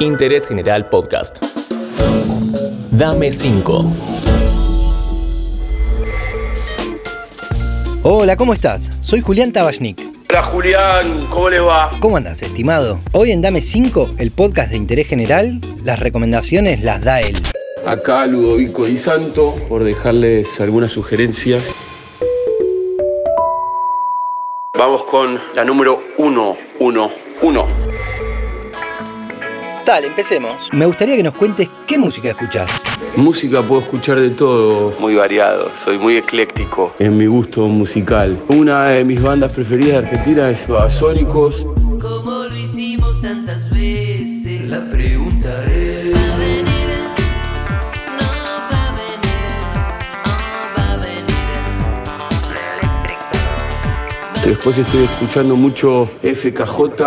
Interés 0.00 0.46
General 0.46 0.88
Podcast. 0.88 1.38
Dame 2.90 3.32
5. 3.32 3.84
Hola, 8.02 8.36
¿cómo 8.36 8.54
estás? 8.54 8.90
Soy 9.00 9.20
Julián 9.20 9.52
Tabachnik. 9.52 10.00
Hola 10.28 10.42
Julián, 10.42 11.26
¿cómo 11.30 11.48
les 11.48 11.62
va? 11.62 11.90
¿Cómo 12.00 12.16
andas, 12.16 12.42
estimado? 12.42 13.00
Hoy 13.12 13.32
en 13.32 13.42
Dame 13.42 13.62
5, 13.62 14.14
el 14.18 14.30
podcast 14.30 14.70
de 14.70 14.76
interés 14.76 15.06
general, 15.06 15.60
las 15.82 15.98
recomendaciones 15.98 16.82
las 16.82 17.02
da 17.02 17.20
él. 17.20 17.36
Acá 17.86 18.26
Ludovico 18.26 18.84
Di 18.84 18.96
Santo 18.96 19.54
por 19.68 19.84
dejarles 19.84 20.60
algunas 20.60 20.90
sugerencias. 20.90 21.74
Vamos 24.78 25.04
con 25.04 25.40
la 25.54 25.64
número 25.64 26.00
111. 26.16 28.35
Dale, 29.86 30.08
empecemos. 30.08 30.68
Me 30.72 30.84
gustaría 30.84 31.14
que 31.14 31.22
nos 31.22 31.34
cuentes 31.36 31.68
qué 31.86 31.96
música 31.96 32.30
escuchás. 32.30 32.68
Música 33.14 33.62
puedo 33.62 33.82
escuchar 33.82 34.18
de 34.18 34.30
todo. 34.30 34.90
Muy 34.98 35.14
variado, 35.14 35.70
soy 35.84 35.96
muy 35.96 36.16
ecléctico 36.16 36.92
en 36.98 37.16
mi 37.16 37.26
gusto 37.26 37.68
musical. 37.68 38.36
Una 38.48 38.88
de 38.88 39.04
mis 39.04 39.22
bandas 39.22 39.52
preferidas 39.52 40.02
de 40.02 40.08
Argentina 40.08 40.50
es 40.50 40.66
Babasónicos. 40.66 41.64
Como 42.00 42.30
lo 42.32 42.56
hicimos 42.56 43.20
tantas 43.22 43.70
veces, 43.70 44.62
la 44.62 44.80
pregunta 44.90 45.64
es. 45.66 46.12
¿Va 46.12 46.34
a 46.34 46.38
venir? 46.38 46.88
No 48.18 48.26
va 48.72 48.88
a 48.88 48.90
venir. 48.90 49.52
Oh, 50.24 50.76
va 50.76 50.94
a 50.94 50.96
venir. 50.96 51.24
Después 54.44 54.78
estoy 54.78 55.04
escuchando 55.04 55.54
mucho 55.54 56.10
FKJ, 56.24 57.06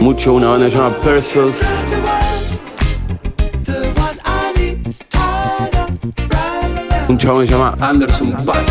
mucho 0.00 0.32
una 0.32 0.48
banda 0.48 0.66
que 0.66 0.72
se 0.72 0.78
llama 0.78 0.96
Persons. 0.96 1.56
Un 7.08 7.18
chabón 7.18 7.42
que 7.42 7.46
se 7.48 7.52
llama 7.52 7.76
Anderson 7.80 8.32
Paak. 8.44 8.68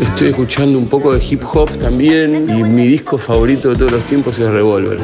Estoy 0.00 0.28
escuchando 0.28 0.78
un 0.78 0.88
poco 0.88 1.14
de 1.14 1.24
hip 1.24 1.42
hop 1.52 1.70
también 1.78 2.48
y 2.48 2.62
mi 2.62 2.86
disco 2.86 3.18
favorito 3.18 3.70
de 3.70 3.76
todos 3.76 3.92
los 3.92 4.02
tiempos 4.04 4.38
es 4.38 4.50
Revolver. 4.50 4.98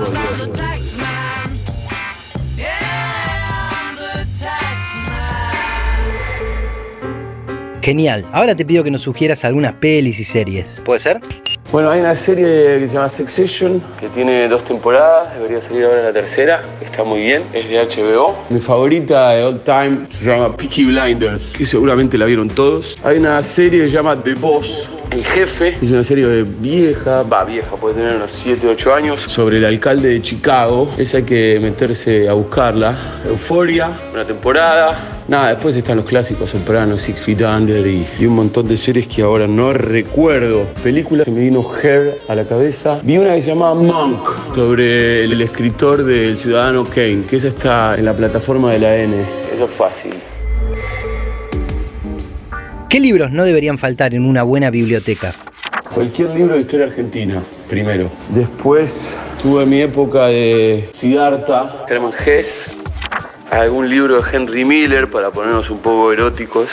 Genial. 7.82 8.24
Ahora 8.32 8.54
te 8.54 8.64
pido 8.64 8.84
que 8.84 8.90
nos 8.92 9.02
sugieras 9.02 9.44
algunas 9.44 9.74
pelis 9.74 10.20
y 10.20 10.24
series. 10.24 10.82
¿Puede 10.84 11.00
ser? 11.00 11.20
Bueno, 11.72 11.90
hay 11.90 12.00
una 12.00 12.14
serie 12.14 12.78
que 12.78 12.86
se 12.86 12.94
llama 12.94 13.08
Succession, 13.08 13.82
que 13.98 14.08
tiene 14.10 14.46
dos 14.46 14.64
temporadas, 14.64 15.34
debería 15.34 15.60
salir 15.60 15.84
ahora 15.84 16.02
la 16.02 16.12
tercera, 16.12 16.62
está 16.80 17.02
muy 17.02 17.22
bien, 17.22 17.42
es 17.52 17.68
de 17.68 17.78
HBO. 17.78 18.36
Mi 18.50 18.60
favorita 18.60 19.30
de 19.30 19.42
all 19.42 19.60
time 19.64 20.06
se 20.10 20.24
llama 20.26 20.56
Peaky 20.56 20.84
Blinders, 20.84 21.54
que 21.56 21.66
seguramente 21.66 22.16
la 22.18 22.26
vieron 22.26 22.48
todos. 22.48 22.98
Hay 23.02 23.16
una 23.16 23.42
serie 23.42 23.84
que 23.84 23.88
se 23.88 23.94
llama 23.94 24.22
The 24.22 24.34
Boss, 24.34 24.88
el 25.12 25.24
jefe, 25.24 25.76
es 25.80 25.90
una 25.90 26.02
serie 26.02 26.42
vieja, 26.42 27.22
va 27.22 27.44
vieja, 27.44 27.76
puede 27.76 27.96
tener 27.96 28.16
unos 28.16 28.32
7, 28.32 28.66
8 28.66 28.94
años, 28.94 29.20
sobre 29.26 29.58
el 29.58 29.64
alcalde 29.64 30.08
de 30.08 30.22
Chicago. 30.22 30.88
Esa 30.96 31.18
hay 31.18 31.24
que 31.24 31.58
meterse 31.60 32.28
a 32.28 32.32
buscarla. 32.32 32.96
Euforia, 33.28 33.90
una 34.12 34.24
temporada. 34.24 35.22
Nada, 35.28 35.50
después 35.50 35.76
están 35.76 35.98
los 35.98 36.06
clásicos, 36.06 36.50
Sopranos, 36.50 37.02
Six 37.02 37.20
Feet 37.20 37.42
Under 37.42 37.86
y, 37.86 38.06
y 38.18 38.26
un 38.26 38.34
montón 38.34 38.66
de 38.68 38.76
series 38.76 39.06
que 39.06 39.22
ahora 39.22 39.46
no 39.46 39.72
recuerdo. 39.72 40.66
Películas 40.82 41.26
que 41.26 41.30
me 41.30 41.40
vino 41.40 41.62
Hair 41.62 42.14
a 42.28 42.34
la 42.34 42.44
cabeza. 42.44 42.98
Vi 43.02 43.18
una 43.18 43.34
que 43.34 43.42
se 43.42 43.48
llama 43.48 43.74
Monk, 43.74 44.54
sobre 44.54 45.24
el, 45.24 45.32
el 45.32 45.42
escritor 45.42 46.04
del 46.04 46.38
Ciudadano 46.38 46.84
Kane, 46.84 47.24
que 47.28 47.36
esa 47.36 47.48
está 47.48 47.96
en 47.96 48.06
la 48.06 48.14
plataforma 48.14 48.72
de 48.72 48.78
la 48.78 48.96
N. 48.96 49.16
Eso 49.54 49.64
es 49.66 49.70
fácil. 49.72 50.31
¿Qué 52.92 53.00
libros 53.00 53.32
no 53.32 53.44
deberían 53.44 53.78
faltar 53.78 54.12
en 54.12 54.26
una 54.26 54.42
buena 54.42 54.68
biblioteca? 54.68 55.32
Cualquier 55.94 56.28
libro 56.34 56.56
de 56.56 56.60
historia 56.60 56.84
argentina, 56.88 57.42
primero. 57.66 58.10
Después 58.34 59.16
tuve 59.40 59.64
mi 59.64 59.80
época 59.80 60.26
de 60.26 60.90
Siddhartha, 60.92 61.86
Hermann 61.88 62.12
Hesse, 62.12 62.76
algún 63.50 63.88
libro 63.88 64.20
de 64.20 64.30
Henry 64.30 64.66
Miller 64.66 65.10
para 65.10 65.30
ponernos 65.30 65.70
un 65.70 65.78
poco 65.78 66.12
eróticos. 66.12 66.68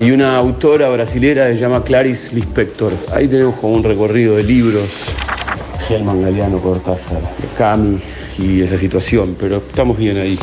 Y 0.00 0.10
una 0.10 0.36
autora 0.36 0.88
brasilera 0.88 1.46
que 1.48 1.54
se 1.54 1.60
llama 1.60 1.84
Clarice 1.84 2.34
Lispector. 2.34 2.92
Ahí 3.12 3.28
tenemos 3.28 3.54
como 3.60 3.74
un 3.74 3.84
recorrido 3.84 4.34
de 4.34 4.42
libros. 4.42 4.90
Helman 5.88 6.22
Galeano 6.22 6.58
Cortázar, 6.58 7.20
Cami 7.56 8.00
y 8.36 8.62
esa 8.62 8.76
situación, 8.76 9.36
pero 9.38 9.58
estamos 9.58 9.96
bien 9.96 10.16
ahí. 10.16 10.36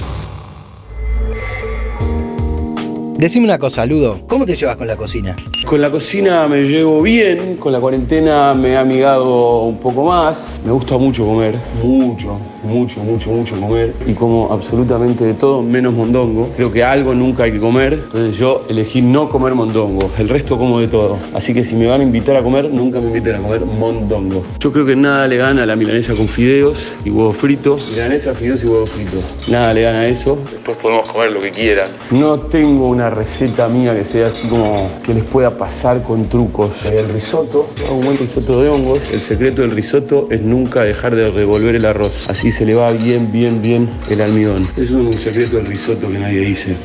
Decime 3.21 3.45
una 3.45 3.59
cosa, 3.59 3.85
Ludo, 3.85 4.25
¿cómo 4.27 4.47
te 4.47 4.55
llevas 4.55 4.77
con 4.77 4.87
la 4.87 4.95
cocina? 4.95 5.35
Con 5.71 5.79
la 5.79 5.89
cocina 5.89 6.49
me 6.49 6.63
llevo 6.63 7.01
bien, 7.01 7.55
con 7.55 7.71
la 7.71 7.79
cuarentena 7.79 8.53
me 8.53 8.71
he 8.71 8.77
amigado 8.77 9.61
un 9.61 9.77
poco 9.77 10.03
más. 10.03 10.59
Me 10.65 10.71
gusta 10.73 10.97
mucho 10.97 11.23
comer, 11.23 11.55
mucho, 11.81 12.37
mucho, 12.61 12.99
mucho, 12.99 13.29
mucho 13.29 13.57
comer. 13.57 13.93
Y 14.05 14.11
como 14.11 14.51
absolutamente 14.51 15.23
de 15.23 15.33
todo, 15.33 15.63
menos 15.63 15.93
mondongo. 15.93 16.49
Creo 16.57 16.73
que 16.73 16.83
algo 16.83 17.13
nunca 17.13 17.43
hay 17.43 17.53
que 17.53 17.59
comer. 17.61 17.93
Entonces 17.93 18.35
yo 18.35 18.65
elegí 18.67 19.01
no 19.01 19.29
comer 19.29 19.55
mondongo. 19.55 20.11
El 20.17 20.27
resto 20.27 20.57
como 20.57 20.81
de 20.81 20.89
todo. 20.89 21.17
Así 21.33 21.53
que 21.53 21.63
si 21.63 21.77
me 21.77 21.87
van 21.87 22.01
a 22.01 22.03
invitar 22.03 22.35
a 22.35 22.43
comer, 22.43 22.69
nunca 22.69 22.99
me 22.99 23.07
inviten 23.07 23.35
a 23.35 23.37
comer 23.37 23.61
mondongo. 23.61 24.43
Yo 24.59 24.73
creo 24.73 24.85
que 24.85 24.97
nada 24.97 25.25
le 25.29 25.37
gana 25.37 25.63
a 25.63 25.65
la 25.65 25.77
milanesa 25.77 26.15
con 26.15 26.27
fideos 26.27 26.91
y 27.05 27.11
huevo 27.11 27.31
frito. 27.31 27.77
Milanesa, 27.91 28.33
fideos 28.33 28.61
y 28.61 28.67
huevo 28.67 28.85
frito. 28.85 29.19
Nada 29.47 29.73
le 29.73 29.83
gana 29.83 29.99
a 29.99 30.07
eso. 30.07 30.37
Después 30.51 30.75
podemos 30.81 31.07
comer 31.07 31.31
lo 31.31 31.39
que 31.39 31.51
quieran. 31.51 31.87
No 32.09 32.41
tengo 32.41 32.89
una 32.89 33.09
receta 33.09 33.69
mía 33.69 33.95
que 33.95 34.03
sea 34.03 34.27
así 34.27 34.49
como 34.49 34.99
que 35.01 35.13
les 35.13 35.23
pueda 35.23 35.60
pasar 35.61 36.01
con 36.01 36.27
trucos. 36.27 36.87
El 36.87 37.07
risotto, 37.09 37.69
hago 37.85 37.97
un 37.97 38.05
buen 38.05 38.17
risotto 38.17 38.63
de 38.63 38.69
hongos. 38.69 39.11
El 39.11 39.19
secreto 39.19 39.61
del 39.61 39.69
risotto 39.69 40.27
es 40.31 40.41
nunca 40.41 40.81
dejar 40.81 41.15
de 41.15 41.29
revolver 41.29 41.75
el 41.75 41.85
arroz. 41.85 42.27
Así 42.27 42.49
se 42.49 42.65
le 42.65 42.73
va 42.73 42.89
bien, 42.89 43.31
bien, 43.31 43.61
bien 43.61 43.87
el 44.09 44.21
almidón. 44.21 44.67
Es 44.75 44.89
un 44.89 45.13
secreto 45.13 45.57
del 45.57 45.67
risotto 45.67 46.09
que 46.09 46.17
nadie 46.17 46.39
dice. 46.39 46.75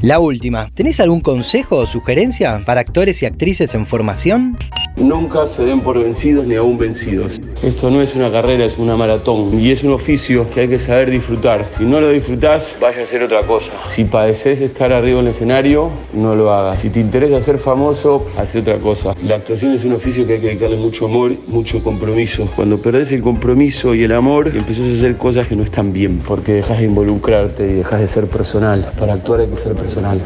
La 0.00 0.18
última, 0.18 0.68
¿tenés 0.74 0.98
algún 0.98 1.20
consejo 1.20 1.76
o 1.76 1.86
sugerencia 1.86 2.60
para 2.66 2.80
actores 2.80 3.22
y 3.22 3.26
actrices 3.26 3.72
en 3.76 3.86
formación? 3.86 4.56
Nunca 4.96 5.46
se 5.46 5.64
den 5.64 5.80
por 5.80 5.98
vencidos 5.98 6.46
ni 6.46 6.54
aún 6.54 6.78
vencidos. 6.78 7.40
Esto 7.62 7.90
no 7.90 8.02
es 8.02 8.14
una 8.14 8.30
carrera, 8.30 8.64
es 8.64 8.78
una 8.78 8.96
maratón. 8.96 9.58
Y 9.58 9.70
es 9.70 9.84
un 9.84 9.92
oficio 9.92 10.48
que 10.50 10.60
hay 10.60 10.68
que 10.68 10.78
saber 10.78 11.10
disfrutar. 11.10 11.66
Si 11.70 11.84
no 11.84 12.00
lo 12.00 12.10
disfrutás, 12.10 12.76
vaya 12.80 13.00
a 13.00 13.04
hacer 13.04 13.22
otra 13.22 13.46
cosa. 13.46 13.72
Si 13.88 14.04
padeces 14.04 14.60
estar 14.60 14.92
arriba 14.92 15.20
en 15.20 15.26
el 15.26 15.32
escenario, 15.32 15.90
no 16.12 16.34
lo 16.34 16.52
hagas. 16.52 16.80
Si 16.80 16.90
te 16.90 17.00
interesa 17.00 17.40
ser 17.40 17.58
famoso, 17.58 18.26
haz 18.36 18.54
otra 18.54 18.78
cosa. 18.78 19.14
La 19.24 19.36
actuación 19.36 19.72
es 19.72 19.84
un 19.84 19.94
oficio 19.94 20.26
que 20.26 20.34
hay 20.34 20.40
que 20.40 20.48
dedicarle 20.48 20.76
mucho 20.76 21.06
amor, 21.06 21.32
mucho 21.48 21.82
compromiso. 21.82 22.48
Cuando 22.54 22.78
perdés 22.78 23.12
el 23.12 23.22
compromiso 23.22 23.94
y 23.94 24.04
el 24.04 24.12
amor, 24.12 24.48
empezás 24.48 24.86
a 24.86 24.92
hacer 24.92 25.16
cosas 25.16 25.46
que 25.46 25.56
no 25.56 25.62
están 25.62 25.92
bien. 25.92 26.20
Porque 26.26 26.52
dejas 26.52 26.78
de 26.78 26.84
involucrarte 26.84 27.66
y 27.66 27.72
dejas 27.74 28.00
de 28.00 28.08
ser 28.08 28.26
personal. 28.26 28.92
Para 28.98 29.14
actuar 29.14 29.40
hay 29.40 29.48
que 29.48 29.56
ser 29.56 29.74
personal. 29.74 30.20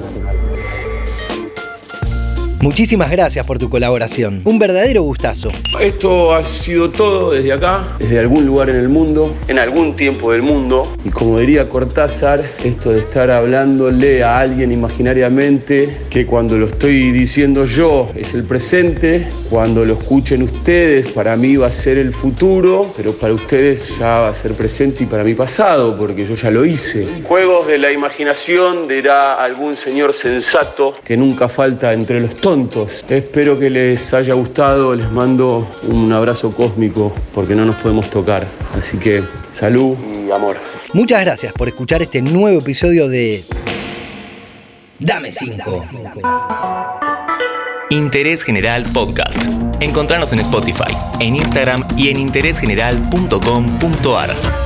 Muchísimas 2.60 3.10
gracias 3.10 3.44
por 3.44 3.58
tu 3.58 3.68
colaboración. 3.68 4.40
Un 4.44 4.58
verdadero 4.58 5.02
gustazo. 5.02 5.50
Esto 5.78 6.34
ha 6.34 6.44
sido 6.44 6.88
todo 6.90 7.32
desde 7.32 7.52
acá, 7.52 7.84
desde 7.98 8.18
algún 8.18 8.46
lugar 8.46 8.70
en 8.70 8.76
el 8.76 8.88
mundo, 8.88 9.34
en 9.46 9.58
algún 9.58 9.94
tiempo 9.94 10.32
del 10.32 10.40
mundo. 10.42 10.90
Y 11.04 11.10
como 11.10 11.38
diría 11.38 11.68
Cortázar, 11.68 12.42
esto 12.64 12.92
de 12.92 13.00
estar 13.00 13.30
hablándole 13.30 14.24
a 14.24 14.38
alguien 14.38 14.72
imaginariamente, 14.72 15.98
que 16.08 16.24
cuando 16.24 16.56
lo 16.56 16.66
estoy 16.66 17.12
diciendo 17.12 17.66
yo 17.66 18.10
es 18.14 18.32
el 18.32 18.44
presente, 18.44 19.26
cuando 19.50 19.84
lo 19.84 19.92
escuchen 19.92 20.42
ustedes, 20.42 21.12
para 21.12 21.36
mí 21.36 21.56
va 21.56 21.66
a 21.66 21.72
ser 21.72 21.98
el 21.98 22.12
futuro, 22.12 22.91
pero 22.97 23.12
para 23.12 23.34
ustedes 23.34 23.98
ya 23.98 24.20
va 24.20 24.28
a 24.30 24.34
ser 24.34 24.54
presente 24.54 25.04
y 25.04 25.06
para 25.06 25.24
mí 25.24 25.34
pasado, 25.34 25.94
porque 25.97 26.24
yo 26.24 26.34
ya 26.34 26.50
lo 26.50 26.64
hice. 26.64 27.06
Juegos 27.24 27.66
de 27.66 27.78
la 27.78 27.92
imaginación 27.92 28.88
dirá 28.88 29.34
algún 29.34 29.76
señor 29.76 30.14
sensato 30.14 30.94
que 31.04 31.18
nunca 31.18 31.48
falta 31.48 31.92
entre 31.92 32.18
los 32.20 32.34
tontos. 32.47 33.04
Espero 33.09 33.59
que 33.59 33.69
les 33.69 34.15
haya 34.15 34.34
gustado, 34.34 34.95
les 34.95 35.10
mando 35.10 35.66
un 35.83 36.13
abrazo 36.13 36.54
cósmico 36.54 37.13
porque 37.34 37.57
no 37.57 37.65
nos 37.65 37.75
podemos 37.75 38.09
tocar. 38.09 38.47
Así 38.72 38.98
que 38.98 39.25
salud 39.51 39.97
y 40.25 40.31
amor. 40.31 40.57
Muchas 40.93 41.25
gracias 41.25 41.53
por 41.53 41.66
escuchar 41.66 42.03
este 42.03 42.22
nuevo 42.22 42.60
episodio 42.60 43.09
de 43.09 43.43
Dame 45.01 45.33
5. 45.33 45.87
Interés 47.91 48.45
General 48.45 48.84
Podcast. 48.93 49.43
Encontrarnos 49.81 50.33
en 50.33 50.39
Spotify, 50.39 50.97
en 51.19 51.34
Instagram 51.34 51.84
y 51.97 52.10
en 52.10 52.21
interésgeneral.com.ar. 52.21 54.66